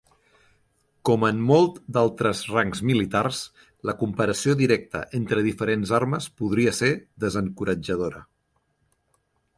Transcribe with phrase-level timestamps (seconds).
[1.09, 3.43] Com en molt d'altres rangs militars,
[3.91, 6.93] la comparació directe entre diferents armes podria ser
[7.27, 8.29] desencoratjadora.